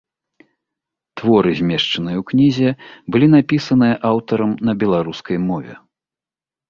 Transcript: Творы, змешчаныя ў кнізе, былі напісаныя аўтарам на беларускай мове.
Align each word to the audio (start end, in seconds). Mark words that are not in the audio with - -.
Творы, 1.21 1.49
змешчаныя 1.59 2.17
ў 2.21 2.25
кнізе, 2.31 2.69
былі 3.17 3.27
напісаныя 3.37 3.95
аўтарам 4.13 4.51
на 4.71 4.79
беларускай 4.85 5.37
мове. 5.49 5.73